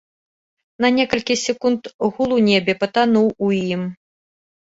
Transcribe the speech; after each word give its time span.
На 0.85 0.89
некалькі 0.95 1.35
секунд 1.41 1.81
гул 2.15 2.29
у 2.39 2.41
небе 2.49 2.73
патануў 2.81 3.27
у 3.45 3.53
ім. 3.73 3.87